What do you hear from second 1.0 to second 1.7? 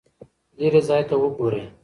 ته وګورئ.